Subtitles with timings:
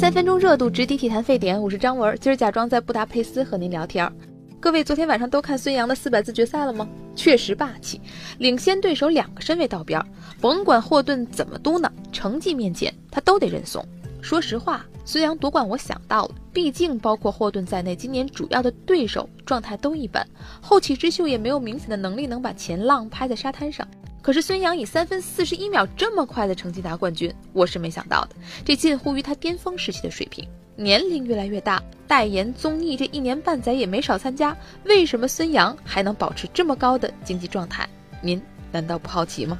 [0.00, 4.10] 三分钟热度直抵体坛沸点，我是张文，今儿假装在布达佩斯和您聊天。
[4.58, 6.88] 各位昨天晚上都看孙杨的四百字决赛了吗？
[7.14, 8.00] 确实霸气，
[8.38, 10.02] 领先对手两个身位到边，
[10.40, 13.84] 甭管霍顿怎么嘟囔，成绩面前他都得认怂。
[14.22, 20.26] 说实话，孙杨夺冠我想到了，毕竟包括霍顿在内，今年主要的对手状态都一般，
[20.62, 23.86] 后起之秀也没有明显的能力能把前浪拍在沙滩上。
[24.22, 28.30] 可是孙杨以三分四十一秒这么快的成绩拿冠军，我是没想到的。
[28.64, 30.46] 这近乎于他巅峰时期的水平。
[30.76, 37.88] 年龄越来越大，代言综艺这一年半载也没少参加，为什么孙杨还能保持这么高的竞技状态？
[38.22, 39.58] 您难道不好奇吗？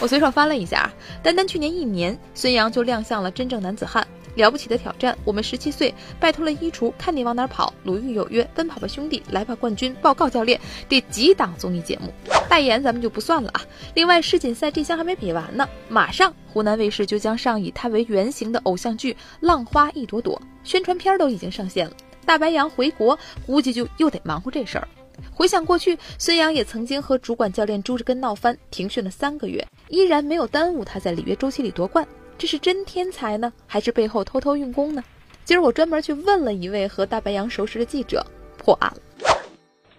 [0.00, 0.90] 我随手翻了一下，
[1.22, 4.06] 单单去年一年，孙杨就亮相了真正男子汉。
[4.34, 12.12] 了不起的挑战，我们十七岁拜托了衣橱，看你往哪跑，鲁豫有约，奔跑吧兄弟，来吧冠军，报告教练，这几档综艺节目
[12.48, 13.62] 代言咱们就不算了啊。
[13.94, 21.92] 另外世锦赛这箱还没比完呢，马上湖南卫视就将上以他为原型的偶像剧《浪花一朵朵》，宣传片都已经上线了。
[22.24, 24.88] 大白杨回国，估计就又得忙活这事儿。
[25.30, 32.06] 回想过去，孙杨也曾经和主管教练朱志根闹翻，停训了三个月，依然没有耽误他在里约周期里夺冠。
[32.38, 35.02] 这是真天才呢，还是背后偷偷运功呢？
[35.44, 38.24] 今儿我专门去问了一位和大白杨熟识的记者，
[38.58, 39.36] 破案了。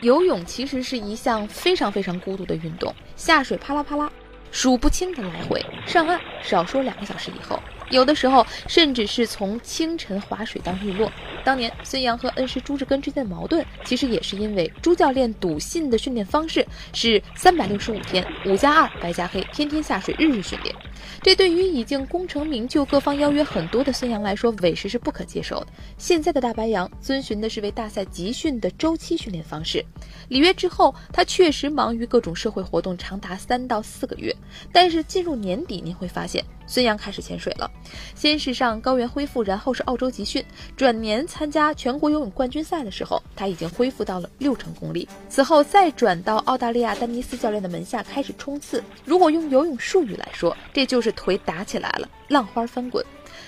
[0.00, 4.10] 游泳其实是一项非常非常孤独的运动，下水啪啦啪啦，
[4.50, 7.58] 数不清的来回，上岸少说两个小时以后。
[7.94, 11.10] 有的时候甚至是从清晨划水到日落。
[11.44, 20.74] 当年孙杨和恩师朱志根之间的矛盾，其实也是因为朱教练笃信的训练方式是三百六十五天五加二白加黑，天天下水，日日训练。
[21.22, 25.66] 这对于已经功成名就、各方邀约很多的孙杨来说，委实是不可接受的。
[25.96, 29.84] 现在的大白杨遵循的是为大赛集训的周期训练方式。
[30.28, 34.34] 里约之后，他确实忙于各种社会活动，长达三到四个月。
[34.72, 37.70] 但是进入年底，您会发现孙杨开始潜水了。
[38.14, 40.44] 先是上高原恢复，然后是澳洲集训。
[40.76, 45.08] 转年参加全国游泳冠军赛的时候，他已经恢复到了六成功力。
[45.30, 48.84] 此后再转到澳大利亚丹尼斯教练的门下开始冲刺。
[49.06, 51.14] 如果用游泳术语来说，这就是。
[51.14, 53.02] 腿打起来了，浪花翻滚。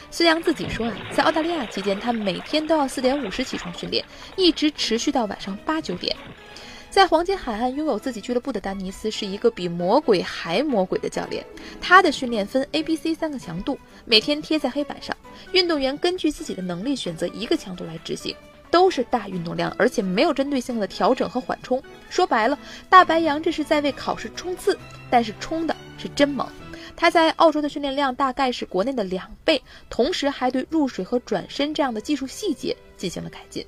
[0.08, 4.04] 孙杨自己说啊，在澳大利亚期间，他每天都要四点五十起床训练，
[4.36, 6.16] 一直持续到晚上八九点。
[6.96, 11.44] 在黄金海岸拥有自己俱乐部的丹尼斯是一个比魔鬼还魔鬼的教练。
[11.78, 15.14] 他的训练分 A、B、C 三个强度，每天贴在黑板上，
[15.52, 18.34] 运动员根据自己的能力选择一个强度来执行，
[18.70, 21.82] 都是大运动量，而且没有针对性的调整和缓冲。
[22.08, 22.58] 说白了，
[22.88, 24.78] 大白杨这是在为考试冲刺，
[25.10, 26.48] 但是冲的是真猛。
[26.96, 33.66] 他在澳洲的训练量大概是国内的两倍，同时还对入水和转身这样的技术细节进行了改进。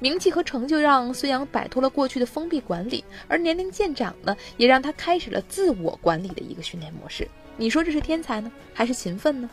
[0.00, 7.28] 名气和成就让孙杨摆脱了过去的封闭管理，而年龄渐长呢，也让他开始了自我管理的一个训练模式。
[7.56, 9.50] 你说这是天才呢，还是勤奋呢？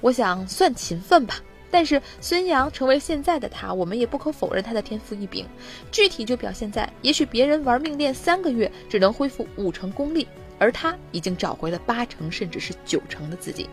[0.00, 1.40] 我想算勤奋吧。
[1.70, 5.44] 但是孙杨成为现在的他，我们也不可否认他的天赋异禀。
[5.90, 10.26] 具体就表现在，也许别人玩命练三个月只能恢复五成功力。
[10.58, 13.68] 而他已经找回了八成甚至是九成的自己。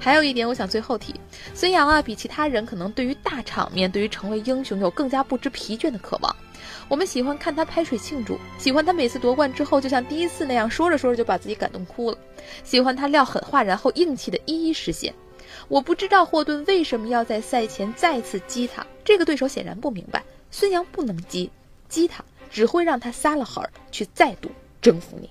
[0.00, 1.14] 还有一点，我想最后提，
[1.54, 6.34] 孙杨啊，比其他人可能对于大场面、对于成为英雄有更加不知疲倦的渴望。
[6.88, 12.18] 我们喜欢看他拍水庆祝，喜欢他每次夺冠之后就像第一次那样说着说着就把自己感动哭了，
[12.64, 15.12] 喜欢他撂狠话然后硬气的一一实现。
[15.66, 21.50] 我不知道霍顿为什么要在赛前再次激他，这个对手显然不明白，孙杨不能激，
[21.88, 24.50] 激他只会让他撒了狠儿去再度
[24.80, 25.28] 征服你。